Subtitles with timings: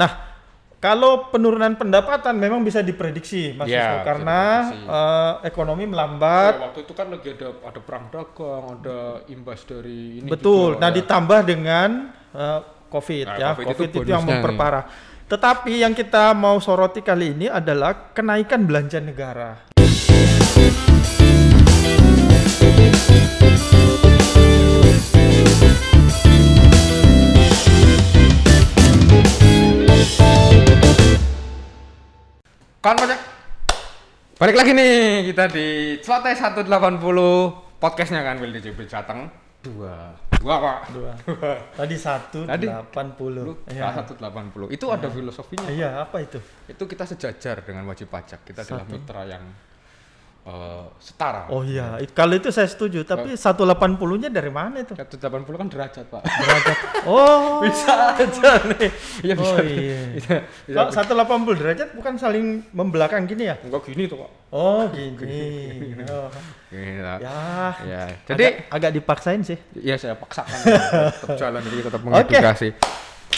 [0.00, 0.10] Nah,
[0.80, 4.40] kalau penurunan pendapatan memang bisa diprediksi, Mas Ya, bisa karena
[4.72, 4.88] diprediksi.
[4.88, 6.52] eh, ekonomi melambat.
[6.56, 10.28] Ya, waktu itu kan lagi ada ada perang dagang, ada imbas dari ini.
[10.32, 10.80] Betul.
[10.80, 10.96] juga, Nah, ya.
[11.04, 11.90] ditambah dengan
[12.32, 14.84] eh, COVID Nah, ya, COVID COVID, itu itu, yang memperparah.
[15.30, 19.70] Tetapi yang kita mau soroti kali ini adalah kenaikan belanja negara.
[32.80, 33.20] Kawan pajak.
[34.40, 35.66] Balik lagi nih kita di
[36.00, 36.64] Celote 180
[37.76, 39.28] podcastnya kan Will DJB Jateng.
[39.60, 40.16] Dua.
[40.40, 40.78] Dua pak.
[40.96, 41.12] Dua.
[41.76, 42.64] Tadi satu Tadi?
[42.64, 43.52] delapan puluh.
[43.52, 43.92] Lu Iya.
[43.92, 44.72] 180.
[44.72, 45.68] Itu ada filosofinya.
[45.68, 46.40] Iya, apa itu?
[46.64, 48.48] Itu kita sejajar dengan wajib pajak.
[48.48, 49.44] Kita adalah mitra yang
[50.46, 51.46] eh, setara.
[51.52, 53.04] Oh iya, kalau itu saya setuju.
[53.04, 54.96] Tapi 180-nya dari mana itu?
[54.96, 56.22] 180 kan derajat pak.
[56.24, 56.78] Derajat.
[57.00, 57.64] Oh.
[57.64, 58.92] bisa aja nih.
[59.24, 59.56] Iya bisa.
[59.56, 60.00] Oh iya.
[60.20, 60.34] Bisa,
[60.68, 60.76] bisa.
[60.92, 63.56] Kalau 180 derajat bukan saling membelakang gini ya?
[63.64, 64.30] Enggak gini tuh pak.
[64.52, 65.96] Oh, gini.
[66.04, 66.28] Oh.
[66.68, 67.14] Gila.
[67.24, 67.40] Ya.
[67.88, 68.02] Ya.
[68.28, 69.58] Jadi Jadi agak, agak dipaksain sih.
[69.74, 72.68] ya saya paksakan tetap jalan jadi tetap mengedukasi.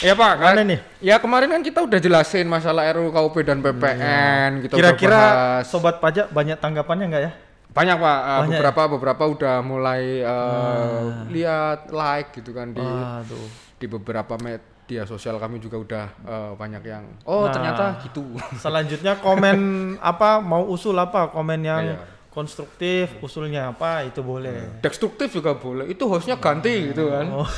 [0.03, 0.53] Ya Pak, kan?
[0.53, 0.79] Mana nih?
[0.99, 5.65] Ya kemarin kan kita udah jelasin masalah RUU KUP dan PPN, kita udah Kira-kira bahas.
[5.65, 7.33] sobat pajak banyak tanggapannya nggak ya?
[7.73, 8.45] banyak Pak, Banyak ya?
[8.53, 10.99] beberapa beberapa udah mulai eh,
[11.31, 13.49] lihat like gitu kan di Waduh.
[13.79, 14.69] di beberapa media
[15.05, 17.53] sosial kami juga udah eh, banyak yang oh Nah.
[17.55, 18.21] ternyata gitu.
[18.61, 19.57] Selanjutnya komen
[19.97, 21.31] apa mau usul apa?
[21.31, 21.97] Komen yang Iya.
[22.29, 24.83] konstruktif, usulnya apa itu boleh.
[24.83, 25.89] Destruktif juga boleh.
[25.89, 27.25] Itu hostnya ganti gitu kan.
[27.31, 27.49] Oh.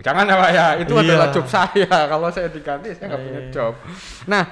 [0.00, 1.02] Jangan ya Pak ya, itu Iya.
[1.04, 1.88] adalah job saya.
[2.12, 3.50] Kalau saya diganti saya nggak punya Iya.
[3.50, 3.72] job.
[4.26, 4.44] Nah,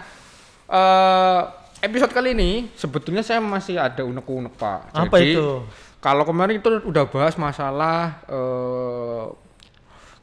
[0.66, 1.40] eh
[1.80, 4.80] episode kali ini sebetulnya saya masih ada unek-unek Pak.
[4.92, 5.62] Apa Jadi, itu?
[5.98, 9.26] Kalau kemarin itu udah bahas masalah eh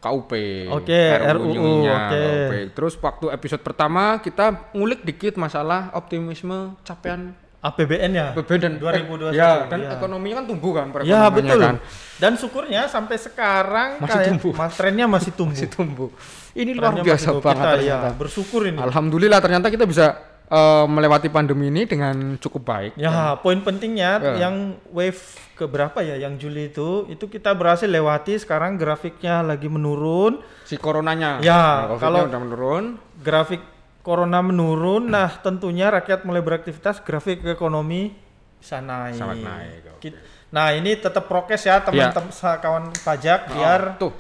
[0.04, 0.32] KUP,
[0.68, 1.00] Oke,
[1.32, 2.12] RUU, oke.
[2.12, 2.54] KUP.
[2.76, 7.32] Terus waktu episode pertama kita ngulik dikit masalah optimisme capaian
[7.64, 8.28] APBN ya?
[8.36, 9.96] APBN dan 2021, ya, dan ya.
[9.96, 11.60] ekonominya kan tumbuh kan Ya betul.
[11.64, 11.76] kan.
[12.20, 14.52] Dan syukurnya sampai sekarang Masih kayak tumbuh.
[14.60, 15.56] mas trennya masih tumbuh.
[15.56, 16.10] Masih tumbuh.
[16.54, 18.08] Ini luar biasa banget Kita, ternyata.
[18.08, 18.78] ya, bersyukur ini.
[18.78, 20.06] Alhamdulillah ternyata kita bisa
[20.44, 22.92] eh, melewati pandemi ini dengan cukup baik.
[22.94, 24.34] Ya, poin pentingnya Ya.
[24.46, 25.18] yang wave
[25.56, 26.20] ke berapa ya?
[26.20, 28.38] Yang Juli itu, itu kita berhasil lewati.
[28.38, 30.44] Sekarang grafiknya lagi menurun.
[30.68, 32.84] Si coronanya, Ya, nah, kalau- udah menurun.
[33.24, 33.64] Grafik
[34.04, 35.08] corona menurun.
[35.08, 38.12] Nah, tentunya rakyat mulai beraktivitas, grafik ekonomi
[38.56, 39.16] bisa naik.
[39.16, 39.72] Sangat naik.
[39.98, 40.20] Kit-
[40.50, 44.14] Nah, ini tetap prokes ya teman-teman sa- kawan pajak biar Oh, tuh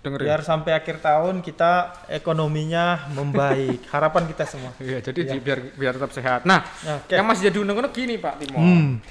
[0.00, 0.22] dengerin.
[0.22, 1.72] biar sampai akhir tahun kita
[2.08, 3.84] ekonominya membaik.
[3.92, 4.70] Harapan kita semua.
[4.78, 6.46] Iya, jadi di- biar biar tetap sehat.
[6.46, 7.10] Nah, Ya, oke.
[7.10, 8.54] yang masih jadi undang-undang gini Pak Timo.
[8.56, 9.02] Hmm.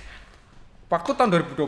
[0.87, 1.67] Waktu tahun 2020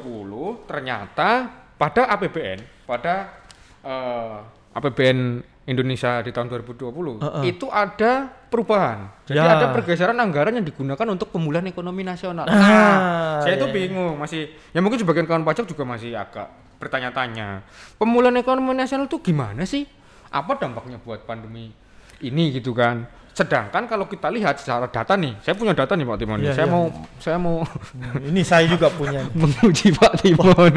[0.64, 1.30] ternyata
[1.76, 3.36] pada APBN, pada
[3.84, 4.38] eh,
[4.72, 5.20] APBN
[5.64, 7.44] Indonesia di tahun 2020 Heeh.
[7.48, 9.08] itu ada perubahan.
[9.24, 9.54] Jadi Ya.
[9.54, 12.44] ada pergeseran anggaran yang digunakan untuk pemulihan ekonomi nasional.
[12.44, 12.96] Ah, Nah,
[13.42, 13.74] saya itu ya.
[13.74, 17.62] bingung, masih ya mungkin sebagian kawan pajak juga masih agak bertanya-tanya.
[17.96, 19.86] Pemulihan ekonomi nasional itu gimana sih?
[20.28, 21.72] Apa dampaknya buat pandemi
[22.20, 23.06] ini gitu kan?
[23.32, 26.40] Sedangkan kalau kita lihat secara data nih, saya punya data nih Pak Timon.
[26.42, 26.74] Iya, saya iya.
[26.74, 26.84] mau
[27.16, 29.24] saya mau Hmm, ini saya juga punya.
[29.40, 30.74] menguji Pak Timon.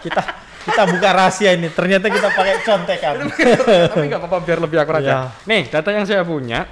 [0.00, 0.22] kita
[0.62, 1.68] kita buka rahasia ini.
[1.68, 3.14] Ternyata kita pakai contekan.
[3.26, 5.10] Tapi nggak apa-apa biar lebih akurat Iya.
[5.10, 5.18] ya.
[5.44, 6.66] Nih, data yang saya punya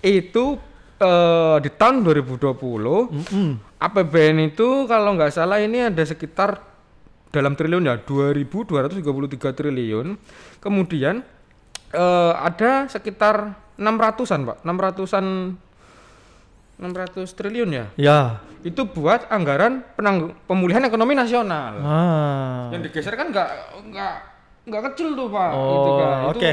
[0.00, 0.56] itu
[0.96, 2.56] eh, di tahun 2020
[3.08, 3.50] Mm-mm.
[3.76, 6.60] APBN itu kalau nggak salah ini ada sekitar
[7.30, 9.00] dalam triliun ya 2233
[9.52, 10.06] triliun.
[10.58, 11.24] Kemudian
[11.90, 14.56] eh, ada sekitar 600-an, Pak.
[14.60, 15.26] 600-an
[16.80, 17.86] 600 triliun ya.
[17.94, 18.20] Ya.
[18.60, 21.76] Itu buat anggaran penang pemulihan ekonomi nasional.
[21.78, 22.72] Ah.
[22.72, 23.48] Yang digeser kan nggak
[23.86, 24.14] nggak
[24.64, 25.50] nggak kecil tuh pak.
[25.52, 26.10] Oh, itu kan.
[26.30, 26.52] Oke.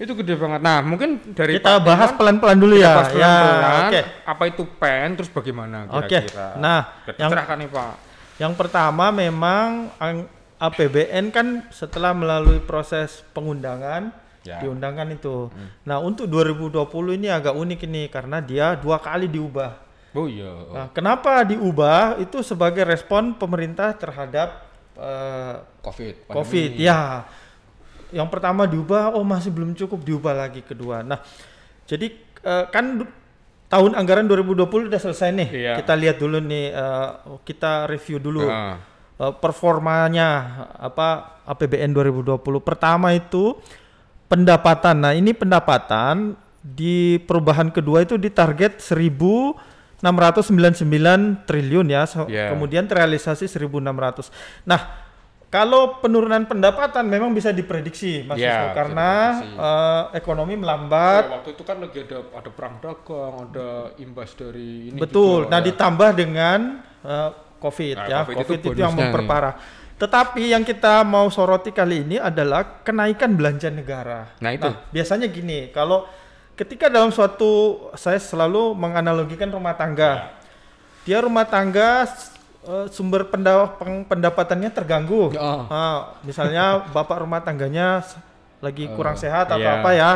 [0.00, 0.60] itu gede banget.
[0.64, 2.96] Nah mungkin dari Kita Pak bahas pelan-pelan dulu ya.
[2.96, 3.80] bahas Ya, pelan-pelan.
[3.84, 4.00] oke.
[4.24, 5.08] Apa itu pen?
[5.12, 6.08] Terus bagaimana Oke.
[6.08, 6.48] kira-kira?
[6.56, 6.80] Nah,
[7.14, 7.92] yang serahkan nih pak.
[8.40, 10.24] yang pertama memang ang-
[10.56, 14.08] APBN kan setelah melalui proses pengundangan
[14.40, 14.56] Ya.
[14.56, 15.52] diundangkan itu.
[15.84, 19.76] Nah, untuk 2020 ini agak unik ini karena dia dua kali diubah.
[20.16, 20.50] Oh iya.
[20.72, 22.16] Nah, kenapa diubah?
[22.18, 24.64] Itu sebagai respon pemerintah terhadap
[24.96, 25.54] eh,
[25.84, 26.14] Covid.
[26.24, 26.36] pandemi.
[26.40, 26.70] COVID.
[26.80, 27.28] Ya.
[28.10, 31.04] Yang pertama diubah, oh masih belum cukup diubah lagi kedua.
[31.04, 31.20] Nah,
[31.84, 32.10] jadi
[32.42, 33.06] eh, kan
[33.70, 35.48] tahun anggaran 2020 udah selesai nih.
[35.52, 35.72] Iya.
[35.78, 37.08] Kita lihat dulu nih eh,
[37.46, 38.76] kita review dulu eh,
[39.38, 40.28] performanya
[40.74, 42.40] apa APBN 2020.
[42.66, 43.54] Pertama itu
[44.30, 44.96] pendapatan.
[44.96, 50.00] Nah, ini pendapatan di perubahan kedua itu ditarget 1699
[51.44, 52.06] triliun ya.
[52.06, 52.54] So- Yeah.
[52.54, 54.30] Kemudian terrealisasi 1600.
[54.62, 55.10] Nah,
[55.50, 59.58] kalau penurunan pendapatan memang bisa diprediksi Mas Ya, Wisnu, bisa karena diprediksi.
[59.58, 63.68] eh, ekonomi melambat waktu itu kan lagi ada ada perang dagang, ada
[63.98, 64.98] imbas dari ini.
[65.00, 65.44] Betul.
[65.44, 65.66] juga, Nah, ya.
[65.66, 66.60] ditambah dengan
[67.02, 68.18] eh, COVID Nah, ya.
[68.22, 69.54] COVID COVID, itu itu, yang memperparah.
[70.00, 74.32] Tetapi yang kita mau soroti kali ini adalah kenaikan belanja negara.
[74.40, 74.72] Nah, itu.
[74.88, 76.08] biasanya gini, kalau
[76.56, 80.40] ketika dalam suatu saya selalu menganalogikan rumah tangga.
[81.04, 82.08] Dia rumah tangga
[82.64, 83.28] eh, sumber
[84.08, 85.36] pendapatannya terganggu.
[85.36, 85.68] Ya.
[85.68, 88.00] Ah, misalnya bapak rumah tangganya
[88.64, 89.84] lagi kurang sehat atau iya.
[89.84, 90.12] apa ya.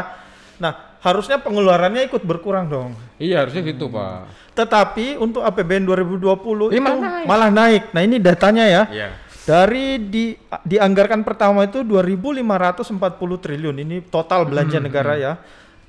[0.61, 2.97] Nah, harusnya pengeluarannya ikut berkurang dong.
[3.21, 4.33] Iya, harusnya gitu, Pak.
[4.57, 7.27] Tetapi untuk APBN 2020 Ini itu malah naik.
[7.29, 7.83] malah naik.
[7.93, 8.83] Nah, ini datanya ya.
[8.89, 9.09] Iya.
[9.45, 10.33] Dari di
[10.65, 12.97] dianggarkan pertama itu 2.540
[13.45, 13.77] triliun.
[13.77, 15.37] Ini total belanja Hmm, negara ya.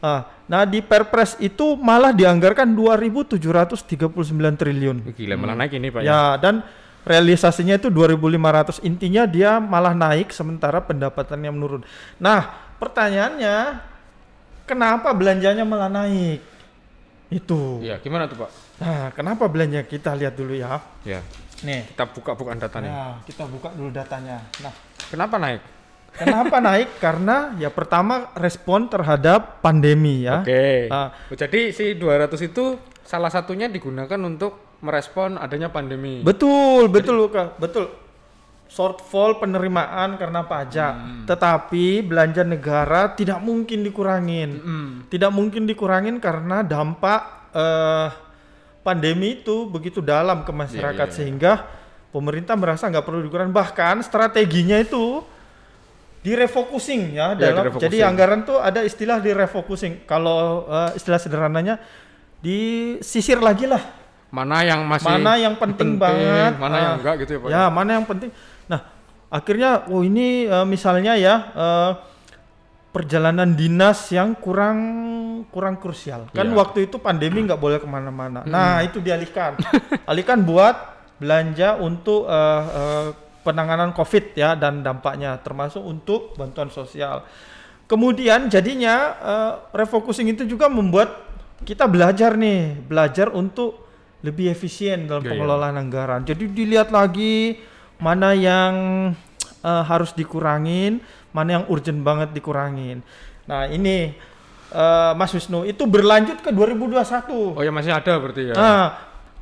[0.03, 4.97] Ah, nah, di Perpres itu malah dianggarkan 2.739 triliun.
[5.07, 6.03] Gila, malah naik ini, Pak.
[6.03, 6.11] Ya.
[6.11, 6.67] Ya, dan
[7.07, 8.83] realisasinya itu 2.500.
[8.83, 11.81] Intinya dia malah naik sementara pendapatannya menurun.
[12.19, 13.81] Nah, pertanyaannya
[14.67, 16.43] kenapa belanjanya malah naik?
[17.31, 17.79] Itu.
[17.81, 18.49] Iya, gimana tuh, Pak?
[18.83, 20.83] Nah, kenapa belanja kita lihat dulu ya.
[21.07, 21.23] Ya.
[21.63, 21.87] Nih.
[21.95, 22.91] Kita buka bukan data nih.
[22.91, 24.43] Nah, kita buka dulu datanya.
[24.59, 24.73] Nah,
[25.07, 25.61] Kenapa naik?
[26.15, 26.89] kenapa naik?
[26.97, 30.41] Karena ya pertama respon terhadap pandemi ya.
[30.41, 30.87] Oke.
[30.87, 31.11] Ah.
[31.27, 36.23] Oh, Jadi si 200 itu salah satunya digunakan untuk merespon adanya pandemi.
[36.23, 37.59] Betul, betul, Kak.
[37.59, 37.91] Betul.
[38.65, 40.93] Shortfall penerimaan karena pajak.
[40.97, 41.23] Hmm.
[41.29, 44.51] Tetapi belanja negara tidak mungkin dikurangin.
[44.57, 44.89] Mm.
[45.05, 48.07] Tidak mungkin dikurangin karena dampak eh,
[48.85, 51.53] pandemi itu begitu dalam ke masyarakat Iya, iya, sehingga
[52.13, 53.49] pemerintah merasa nggak perlu dikurangin.
[53.49, 55.25] Bahkan strateginya itu
[56.21, 57.85] direfocusing ya Ya, dalam direfocusing.
[57.89, 60.05] jadi anggaran tuh ada istilah direfocusing.
[60.05, 61.81] Kalau eh, istilah sederhananya
[62.45, 63.81] disisir lagi lah
[64.29, 67.47] Mana yang masih mana yang penting, banget, mana ah, yang enggak gitu ya, Pak?
[67.55, 68.29] Ya, mana yang penting.
[68.67, 68.83] Nah,
[69.31, 71.91] akhirnya, oh ini eh, misalnya ya eh,
[72.95, 74.80] perjalanan dinas yang kurang
[75.51, 76.31] kurang krusial.
[76.31, 76.56] Kan Iya.
[76.56, 78.47] waktu itu pandemi nggak boleh ke mana-mana.
[78.47, 79.59] Nah, itu dialihkan,
[80.09, 83.07] alihkan buat belanja untuk eh, eh,
[83.44, 87.27] penanganan COVID ya dan dampaknya, termasuk untuk bantuan sosial.
[87.86, 91.27] Kemudian jadinya eh, refocusing itu juga membuat
[91.68, 93.83] kita belajar nih, belajar untuk
[94.24, 95.31] lebih efisien dalam Iya, iya.
[95.36, 96.21] pengelolaan anggaran.
[96.24, 97.59] Jadi dilihat lagi
[98.00, 98.74] mana yang
[99.62, 101.03] eh, harus dikurangin,
[101.35, 103.03] mana yang urgent banget dikurangin.
[103.43, 104.15] Nah ini
[104.71, 107.51] eh, Mas Wisnu itu berlanjut ke 2021.
[107.51, 108.55] Oh ya masih ada berarti ya.
[108.55, 108.85] Nah,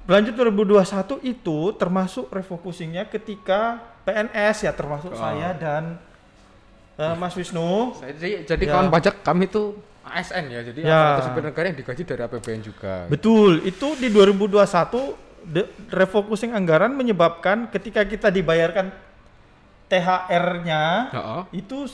[0.04, 5.20] berlanjut 2021 itu termasuk refocusingnya ketika PNS ya termasuk Oh.
[5.22, 6.02] saya dan
[6.94, 7.94] eh, Mas Wisnu.
[7.96, 8.72] Jadi, jadi Ya.
[8.74, 10.98] kawan pajak kami itu ASN ya, jadi Ya.
[11.16, 12.94] aparatur sipil negara yang digaji dari APBN juga.
[13.08, 18.92] Betul, itu di 2021 de- refocusing anggaran menyebabkan ketika kita dibayarkan
[19.94, 21.42] THR-nya Heeh.
[21.54, 21.86] itu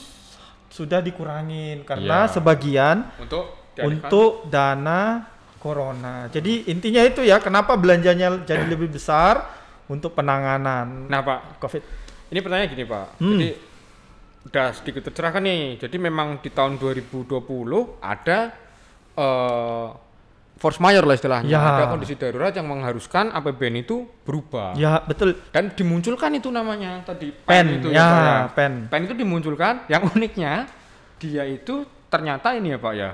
[0.70, 2.32] sudah dikurangin karena Iya.
[2.32, 3.44] sebagian Untuk
[3.80, 6.28] untuk dana corona.
[6.28, 9.44] Jadi intinya itu ya kenapa belanjanya jadi lebih besar
[9.86, 11.82] untuk penanganan Nah Pak, COVID.
[12.28, 13.06] ini pertanyaan gini Pak.
[13.18, 13.36] Hmm.
[13.36, 13.48] Jadi
[14.40, 15.62] udah sedikit tercerahkan nih.
[15.76, 18.38] Jadi memang di tahun 2020 ada
[19.14, 19.86] eh
[20.60, 21.48] force majeure lah istilahnya.
[21.48, 21.60] Ya.
[21.80, 24.76] Ada kondisi darurat yang mengharuskan APBN itu berubah.
[24.76, 25.40] Ya betul.
[25.48, 28.36] Dan dimunculkan itu namanya tadi Pen, itu ya, Pak, ya.
[28.52, 28.72] pen.
[28.92, 29.88] Pen itu dimunculkan.
[29.88, 30.68] Yang uniknya
[31.16, 33.10] dia itu ternyata ini ya Pak ya.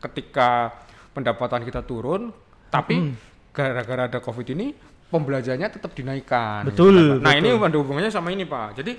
[0.00, 0.72] Ketika
[1.12, 2.32] pendapatan kita turun,
[2.72, 3.12] tapi
[3.52, 4.72] gara-gara ada Covid ini
[5.12, 6.64] pembelajarannya tetap dinaikkan.
[6.64, 7.40] Betul, Nah, betul.
[7.44, 8.80] ini ada hubungannya sama ini Pak.
[8.80, 8.92] Jadi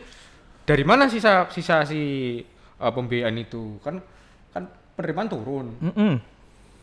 [0.66, 2.38] dari mana sisa sisa si
[2.78, 3.82] uh, pembiayaan itu?
[3.82, 4.02] Kan
[4.54, 6.14] kan penerimaan turun, Mm-mm.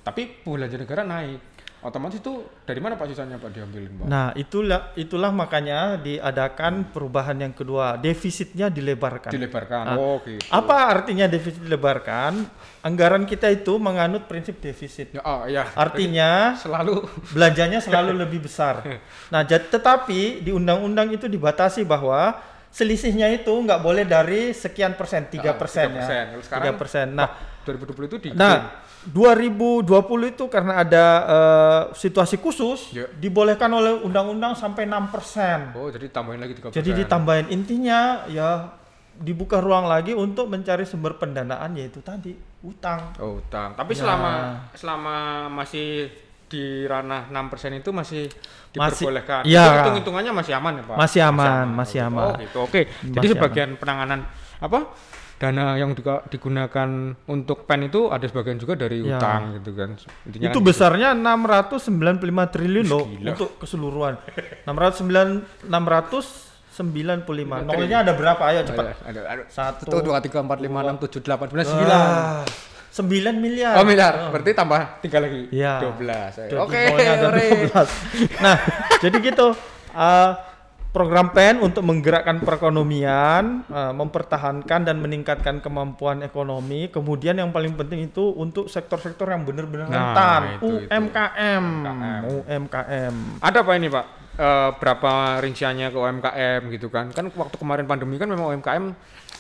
[0.05, 1.41] Tapi belanja negara naik.
[1.85, 4.07] Otomatis itu dari mana Pak sisanya Pak diambilin Pak?
[4.09, 9.29] Nah itulah itulah makanya diadakan perubahan yang kedua defisitnya dilebarkan.
[9.29, 9.93] Dilebarkan.
[9.93, 10.01] Ah.
[10.01, 10.49] Oh, gitu.
[10.49, 12.41] Apa artinya defisit dilebarkan?
[12.81, 15.13] Anggaran kita itu menganut prinsip defisit.
[15.13, 15.69] Ya, oh, ya.
[15.77, 17.05] Artinya selalu
[17.37, 18.81] belanjanya selalu lebih besar.
[19.29, 22.33] Nah, tetapi di undang-undang itu dibatasi bahwa
[22.75, 26.27] selisihnya itu nggak boleh dari sekian persen, tiga Ah, persen 3%.
[26.35, 27.07] ya, tiga persen.
[27.15, 27.29] Nah,
[27.63, 29.87] 2020 itu di nah 2020
[30.29, 33.07] itu karena ada eh, situasi khusus Ya.
[33.13, 35.71] dibolehkan oleh undang-undang sampai 6 persen.
[35.73, 36.75] Oh, jadi tambahin lagi 3%.
[36.75, 38.75] Jadi ditambahin intinya ya
[39.15, 43.15] dibuka ruang lagi untuk mencari sumber pendanaan yaitu tadi utang.
[43.23, 43.79] Oh, utang.
[43.79, 43.99] Tapi Ya.
[44.03, 44.33] selama
[44.75, 45.17] selama
[45.53, 46.11] masih
[46.47, 48.29] di ranah 6% itu masih
[48.75, 49.43] Masih- diperbolehkan.
[49.45, 49.65] iya.
[49.65, 50.97] Itu hitung-hitungannya masih aman ya, Pak?
[50.97, 52.25] Masih aman, masih Oh, aman.
[52.25, 52.59] Oh, gitu.
[52.63, 52.81] Oke.
[53.01, 54.21] Jadi Masih sebagian penanganan
[54.59, 54.79] apa?
[55.35, 56.89] Dana yang juga digunakan
[57.27, 59.19] untuk pen itu ada sebagian juga dari Ya.
[59.19, 59.99] utang gitu kan.
[60.25, 63.29] Intinya itu kan besarnya 695 triliun loh Gila.
[63.35, 64.15] untuk keseluruhan.
[64.65, 65.43] 609
[66.71, 67.67] 95.
[67.67, 68.43] Nolnya ada berapa?
[68.47, 68.95] Ayo cepat.
[69.51, 72.74] Satu, dua, tiga, empat, lima, enam, tujuh, delapan, sembilan, sembilan.
[72.95, 73.75] Wah, 9 miliar.
[73.75, 75.51] Oh miliar, berarti tambah tiga lagi.
[75.51, 75.83] Iya.
[75.83, 76.39] Dua belas.
[76.39, 77.47] Jadi Oke, ore.
[77.67, 78.39] 12.
[78.39, 78.57] Nah,
[79.03, 79.47] jadi gitu.
[79.95, 80.31] eh,
[80.95, 86.87] program PEN untuk menggerakkan perekonomian, eh, mempertahankan dan meningkatkan kemampuan ekonomi.
[86.87, 90.87] Kemudian yang paling penting itu untuk sektor-sektor yang benar-benar Nah, rentan, itu, itu.
[90.87, 92.23] UMKM, UMKM.
[92.31, 93.15] UMKM.
[93.43, 94.07] Ada apa ini Pak?
[94.35, 97.11] Eh, berapa rinciannya ke UMKM gitu kan?
[97.11, 98.95] Kan waktu kemarin pandemi kan memang UMKM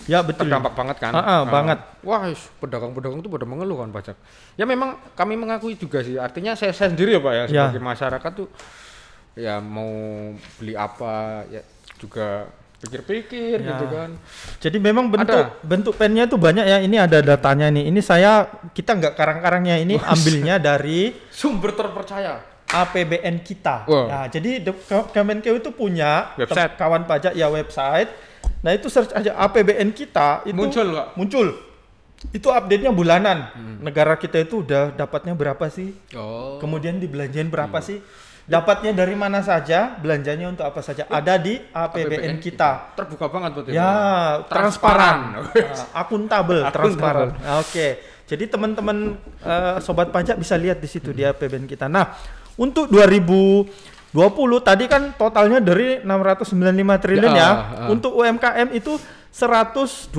[0.04, 0.44] Ya betul.
[0.44, 1.12] terdampak banget kan?
[1.14, 1.78] Eh, banget.
[2.02, 4.16] Wah, pedagang-pedagang itu pada mengeluh kan pajak.
[4.54, 6.18] Ya memang kami mengakui juga sih.
[6.18, 7.46] Artinya saya, saya sendiri ya Pak ya Ya.
[7.48, 8.48] sebagai masyarakat tuh
[9.34, 9.88] ya mau
[10.58, 11.62] beli apa ya
[11.96, 12.46] juga
[12.78, 13.70] pikir-pikir Ya.
[13.72, 14.10] gitu kan.
[14.60, 15.56] Jadi memang bentuk Ada.
[15.64, 16.78] bentuk pennya itu banyak ya.
[16.84, 17.88] Ini ada datanya nih.
[17.88, 22.44] Ini saya kita nggak karang-karangnya ini ambilnya dari Sumber terpercaya.
[22.66, 23.86] APBN kita.
[23.86, 24.04] Wow.
[24.10, 24.58] Nah, jadi
[25.14, 26.74] Kemenkeu itu punya Website.
[26.74, 28.10] kawan pajak ya website.
[28.64, 31.06] Nah itu search aja APBN kita itu Muncul, Pak.
[31.20, 31.48] Muncul.
[32.32, 33.52] Itu update-nya bulanan.
[33.84, 35.92] Negara kita itu udah dapatnya berapa sih?
[36.16, 36.56] Oh.
[36.56, 38.00] Kemudian dibelanjain berapa sih?
[38.44, 39.96] Dapatnya dari mana saja?
[40.00, 41.08] Belanjanya untuk apa saja?
[41.08, 42.96] Ada di APBN, kita.
[42.96, 43.72] Terbuka banget berarti.
[43.72, 43.92] Ya,
[44.48, 45.96] transparan, Transparan.
[46.04, 47.28] Akuntabel, transparan.
[47.60, 51.88] Oke, jadi teman-teman eh, sobat pajak bisa lihat di situ di APBN kita.
[51.88, 52.12] Nah,
[52.60, 52.92] untuk
[54.14, 57.50] 2020 tadi kan totalnya dari 695 triliun Ya, ya.
[57.50, 57.90] ah.
[57.90, 58.94] Untuk UMKM itu
[59.34, 60.14] 112,44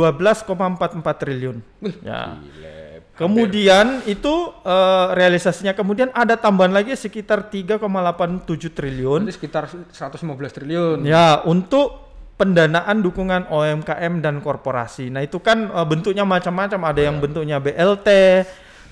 [1.15, 1.63] triliun.
[2.03, 2.35] Ya.
[2.35, 2.99] Gile.
[3.15, 9.23] Kemudian itu eh, realisasinya kemudian ada tambahan lagi sekitar 3,87 triliun.
[9.23, 11.07] Berarti sekitar 115 triliun.
[11.07, 12.03] Ya, untuk
[12.35, 15.07] pendanaan dukungan OMKM dan korporasi.
[15.07, 16.91] Nah, itu kan eh, bentuknya macam-macam.
[16.91, 18.09] Ada yang bentuknya BLT.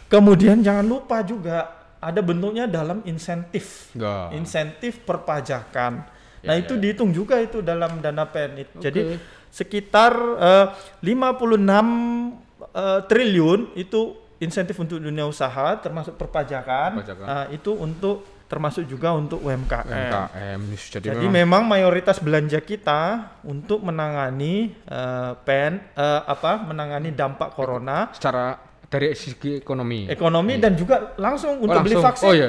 [0.07, 3.91] Kemudian jangan lupa juga ada bentuknya dalam insentif.
[3.95, 4.35] Enggak.
[4.35, 6.03] Insentif perpajakan.
[6.43, 6.67] Ya, Nah, ya.
[6.67, 8.51] itu dihitung juga itu dalam dana PEN.
[8.59, 9.15] It- Jadi
[9.47, 10.65] sekitar eh,
[10.99, 12.35] 56
[12.73, 16.99] eh, triliun itu insentif untuk dunia usaha termasuk perpajakan.
[16.99, 17.25] Perpajakan.
[17.25, 19.87] Nah, itu untuk termasuk juga untuk UMKM.
[19.87, 20.59] UMKM.
[20.77, 27.55] Jadi, Jadi memang memang mayoritas belanja kita untuk menangani eh, pen eh, apa menangani dampak
[27.55, 30.05] corona, secara dari segi ekonomi.
[30.05, 32.05] ekonomi dan juga langsung Oh, untuk beli langsung.
[32.05, 32.27] vaksin.
[32.29, 32.47] Oh iya.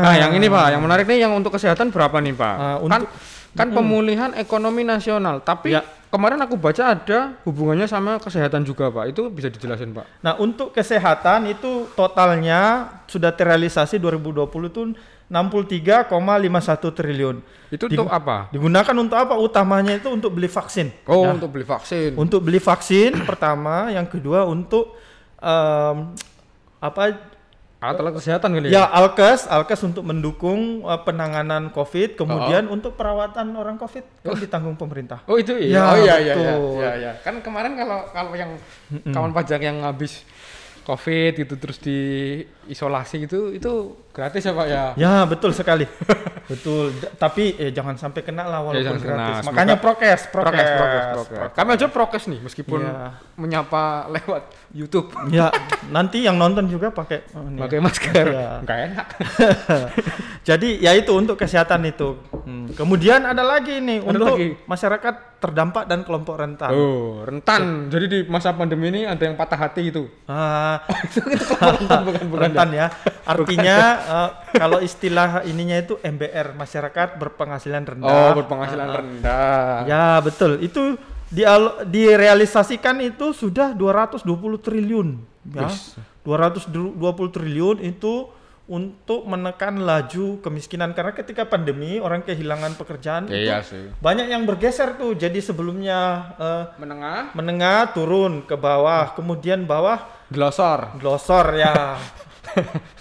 [0.00, 2.54] Nah, yang ini Pak, yang menarik nih yang untuk kesehatan berapa nih Pak?
[2.56, 3.12] Ah, kan untuk-
[3.52, 5.84] kan pemulihan ekonomi nasional, tapi Ya.
[6.08, 9.04] kemarin aku baca ada hubungannya sama kesehatan juga Pak.
[9.06, 10.04] Itu bisa dijelasin Pak?
[10.20, 14.82] Nah, untuk kesehatan itu totalnya sudah terrealisasi 2020 itu
[15.28, 16.08] 63,51
[16.90, 17.36] triliun.
[17.68, 18.48] Itu Digu- untuk apa?
[18.48, 19.34] Digunakan untuk apa?
[19.34, 20.92] Utamanya itu untuk beli vaksin.
[21.04, 21.32] Oh, Ya.
[21.32, 22.10] untuk beli vaksin.
[22.14, 24.92] Untuk beli vaksin pertama, yang kedua untuk
[25.42, 25.96] em,
[26.78, 27.02] apa
[27.82, 32.78] Alat-alat kesehatan kali Ya, Alkes, Alkes untuk mendukung uh, penanganan COVID, kemudian Oh.
[32.78, 35.26] untuk perawatan orang COVID kan ditanggung pemerintah.
[35.26, 35.82] Oh itu iya.
[35.82, 36.54] Ya, oh iya iya iya.
[36.54, 37.12] Iya iya.
[37.26, 38.54] Kan kemarin kalau kalau yang
[39.10, 40.22] kawan pajak yang habis
[40.86, 44.84] COVID gitu terus diisolasi gitu itu gratis ya Pak ya?
[44.94, 45.88] Ya, betul sekali.
[46.52, 46.92] betul.
[46.92, 49.08] D- tapi eh, jangan sampai kena lah walaupun jangan kena.
[49.08, 49.34] gratis.
[49.34, 51.54] Semoga- Makanya prokes, prokes, Prokes, prokes, prokes.
[51.54, 53.08] Kami aja prokes nih meskipun Iya.
[53.34, 55.48] menyapa lewat YouTube Ya,
[55.88, 58.26] nanti yang nonton juga pakai oh, pakai masker.
[58.28, 58.50] Iya.
[58.60, 59.06] Enggak enak.
[60.42, 62.18] Jadi ya itu untuk kesehatan itu.
[62.42, 62.66] Hmm.
[62.70, 64.48] Kemudian ada lagi nih Ada untuk lagi.
[64.62, 66.70] masyarakat terdampak dan kelompok rentan.
[66.70, 67.88] Oh, rentan.
[67.88, 70.06] Jadi di masa pandemi ini ada yang patah hati gitu.
[70.24, 70.82] Ah,
[71.54, 72.40] rentan bukan bukan.
[72.42, 72.86] rentan ya.
[73.22, 78.10] Artinya eh, kalau istilah ininya itu MBR masyarakat berpenghasilan rendah.
[78.10, 79.86] Oh, berpenghasilan rendah.
[79.86, 80.58] Ya betul.
[80.58, 80.98] Itu
[81.28, 84.26] dial- direalisasikan itu sudah 220
[84.58, 85.08] triliun.
[85.48, 85.66] Ya.
[85.66, 85.96] Wis.
[86.22, 86.94] 220
[87.28, 88.30] triliun itu
[88.62, 93.90] untuk menekan laju kemiskinan karena ketika pandemi orang kehilangan pekerjaan itu Iya sih.
[93.98, 95.12] banyak yang bergeser tuh.
[95.12, 95.98] Jadi sebelumnya
[96.36, 99.98] eh, Menengah, menengah turun ke bawah, kemudian bawah
[100.28, 100.94] glosor.
[100.96, 101.74] glosor ya.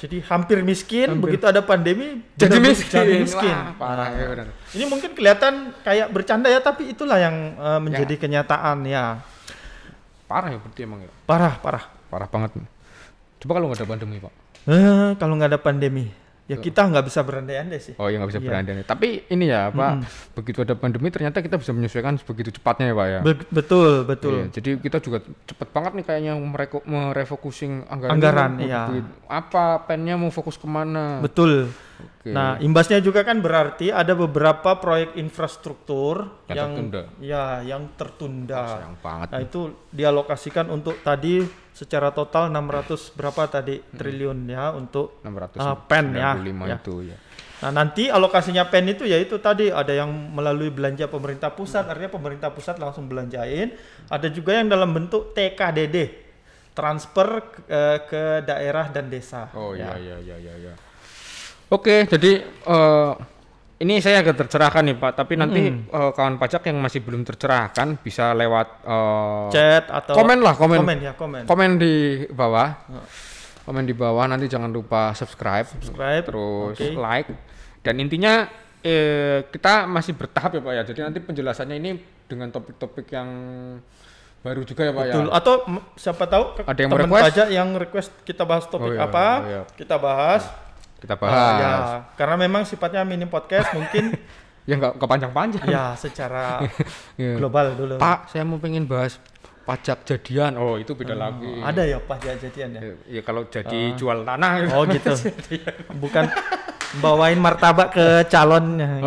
[0.02, 3.02] Jadi hampir miskin, begitu ada pandemi Jadi miskin.
[3.04, 3.52] Jadi miskin.
[3.54, 4.48] Wah, parah ya benar.
[4.72, 9.20] Ini mungkin kelihatan kayak bercanda ya, tapi itulah yang eh, menjadi kenyataan ya.
[10.26, 11.12] Parah ya berarti emang ya.
[11.28, 11.84] Parah, parah.
[12.12, 12.60] Parah banget.
[13.40, 14.34] Coba kalau nggak ada pandemi, Pak.
[14.68, 16.06] Eh, kalau nggak ada pandemi,
[16.46, 17.94] ya kita nggak bisa berandai-andai sih.
[17.96, 18.48] Oh iya nggak bisa Iya.
[18.48, 18.84] berandai.
[18.84, 19.92] Tapi ini ya Pak,
[20.34, 23.20] begitu ada pandemi ternyata kita bisa menyesuaikan begitu cepatnya ya Pak ya.
[23.22, 24.34] Be- betul, betul.
[24.34, 28.14] Iya, jadi kita juga cepet banget nih kayaknya mereko- merefocusing anggaran.
[28.14, 28.68] Anggaran, ini.
[28.68, 28.82] iya.
[29.26, 31.20] Apa pennya mau fokus ke mana?
[31.20, 31.72] Betul.
[32.02, 32.30] Oke.
[32.30, 37.02] Nah, imbasnya juga kan berarti ada beberapa proyek infrastruktur Yang yang, tertunda.
[37.22, 38.64] ya yang tertunda.
[38.78, 39.28] Sayang banget.
[39.30, 45.78] Nah, itu dialokasikan untuk tadi secara total 600 berapa tadi triliun ya untuk 695 Ah,
[45.80, 46.76] pen ya, ya.
[46.76, 47.18] itu ya.
[47.62, 52.50] Nah, nanti alokasinya PEN itu yaitu tadi ada yang melalui belanja pemerintah pusat, artinya pemerintah
[52.50, 53.78] pusat langsung belanjain.
[54.10, 56.10] Ada juga yang dalam bentuk TKDD,
[56.74, 59.54] transfer ke, eh, ke daerah dan desa.
[59.54, 59.94] Oh Ya.
[59.94, 60.74] iya iya iya iya iya.
[61.72, 63.12] Oke, jadi eh,
[63.80, 67.96] ini saya agak tercerahkan nih Pak, tapi nanti eh, kawan pajak yang masih belum tercerahkan
[68.04, 70.84] bisa lewat eh, Chat atau komen lah, komen.
[70.84, 71.42] Komen ya, komen.
[71.48, 72.76] komen di bawah.
[73.64, 76.28] Komen di bawah nanti jangan lupa subscribe, Subscribe.
[76.28, 76.92] terus Oke.
[76.98, 77.30] like.
[77.80, 78.52] Dan intinya
[78.84, 80.84] eh, kita masih bertahap ya Pak ya.
[80.92, 81.92] Jadi nanti penjelasannya ini
[82.28, 83.30] dengan topik-topik yang
[84.42, 85.26] baru juga ya Pak Betul.
[85.30, 85.34] ya.
[85.38, 85.54] Atau
[85.96, 87.26] siapa tahu Ada yang teman request?
[87.32, 89.62] pajak yang request kita bahas topik Oh iya, apa, iya.
[89.78, 90.44] kita bahas.
[91.02, 91.58] Kita Ah, bahas.
[91.58, 91.74] ya,
[92.14, 94.14] karena memang sifatnya mini podcast mungkin
[94.62, 95.66] Ya nggak kepanjang-panjang.
[95.66, 96.62] ya secara
[97.18, 97.34] Iya.
[97.42, 97.98] global dulu.
[97.98, 99.18] Pak, saya mau pengen bahas
[99.62, 100.54] pajak jadian.
[100.54, 101.50] Oh, itu beda lagi.
[101.60, 102.82] Ada ya pajak jadian ya?
[102.84, 104.72] Ya, ya kalau jadi jual tanah gitu.
[104.72, 105.14] Oh gitu.
[105.96, 106.30] Bukan
[106.94, 109.02] bawain martabak ke calonnya.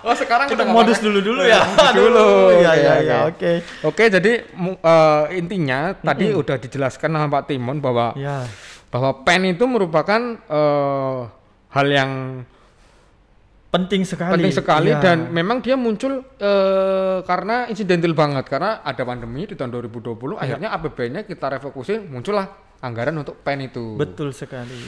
[0.00, 1.60] Oh, sekarang Kita modus dulu dulu ya.
[1.92, 2.56] dulu.
[2.56, 3.04] Iya Oke, iya oke.
[3.04, 3.52] iya oke.
[3.84, 4.32] Oke, jadi
[4.80, 8.46] eh, intinya tadi udah dijelaskan sama Pak Timon bahwa Ya.
[8.96, 11.20] Bahwa pen itu merupakan eh,
[11.68, 12.12] hal yang
[13.66, 14.40] Penting sekali.
[14.40, 15.04] penting sekali Iya.
[15.04, 20.40] dan memang dia muncul eh, karena insidental banget karena ada pandemi di tahun 2020 Iya.
[20.40, 22.48] akhirnya APBN-nya kita refokusin muncullah
[22.80, 23.92] anggaran untuk pen itu.
[23.94, 24.80] betul sekali.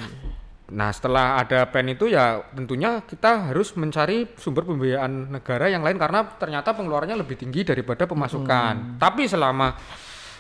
[0.69, 5.97] Nah, setelah ada PEN itu ya tentunya kita harus mencari sumber pembiayaan negara yang lain
[5.97, 8.75] karena ternyata pengeluarannya lebih tinggi daripada pemasukan.
[8.77, 8.97] Hmm.
[9.01, 9.73] Tapi selama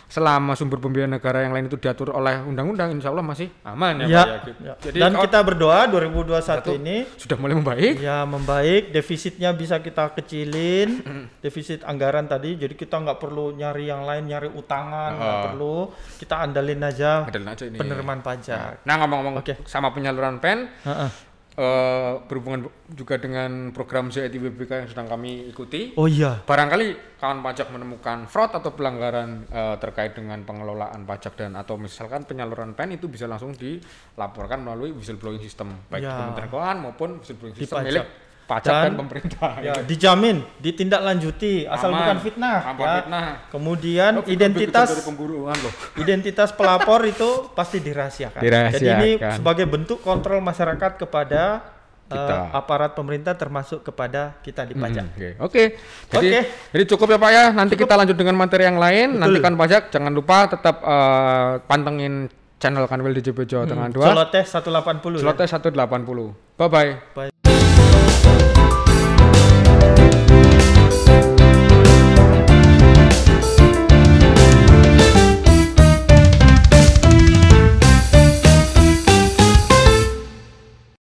[0.09, 4.07] selama sumber pembiayaan negara yang lain itu diatur oleh undang-undang, insya Allah masih aman ya,
[4.09, 4.23] Ya.
[4.25, 4.55] Pak ya.
[4.59, 4.75] ya.
[4.81, 7.95] Jadi Dan kita berdoa 2021 ini sudah mulai membaik.
[7.99, 11.05] ya membaik, defisitnya bisa kita kecilin,
[11.38, 12.57] defisit anggaran tadi.
[12.57, 15.45] Jadi kita nggak perlu nyari yang lain, nyari utangan, nggak Oh.
[15.45, 15.77] perlu.
[16.17, 17.77] Kita andalin aja Andalin aja ini.
[17.77, 18.81] penerimaan pajak.
[18.83, 19.61] Nah, ngomong-ngomong Oke.
[19.65, 21.11] sama penyaluran PEN Heeh.
[21.59, 25.93] Eh, berhubungan bu- juga dengan program ZITBBK yang sedang kami ikuti.
[25.95, 26.38] Oh iya.
[26.41, 32.23] Barangkali kawan pajak menemukan fraud atau pelanggaran eh, terkait dengan pengelolaan pajak dan atau misalkan
[32.23, 36.15] penyaluran PEN itu bisa langsung dilaporkan melalui whistleblowing system baik Ya.
[36.15, 37.88] Kementerian Keuangan maupun whistleblowing system pajak.
[37.91, 38.07] milik
[38.49, 39.51] pajak dan, Dan- pemerintah.
[39.61, 42.01] Ya, dijamin, ditindaklanjuti asal Aman.
[42.01, 42.59] bukan fitnah.
[42.64, 42.88] Ya.
[43.05, 43.27] fitnah.
[43.53, 45.73] Kemudian Oh, identitas loh.
[46.03, 48.40] identitas pelapor itu pasti dirahasiakan.
[48.40, 48.81] Dirahasiakan.
[48.81, 51.77] Jadi ini sebagai bentuk kontrol masyarakat kepada
[52.09, 52.57] Kita.
[52.57, 55.05] aparat pemerintah termasuk kepada kita di pajak.
[55.05, 55.64] Hmm, Oke, Oke.
[56.09, 56.40] Jadi, Oke.
[56.73, 57.44] jadi cukup ya Pak ya.
[57.53, 59.20] Nanti kita lanjut dengan materi yang lain.
[59.20, 64.01] Nanti kan pajak jangan lupa tetap eh, pantengin channel Kanwil DJP Jawa Tengah 2.
[64.01, 65.20] Celoteh 180 ya.
[65.20, 66.57] Slotnya 180.
[66.57, 66.92] Bye bye.
[67.12, 67.48] Bye.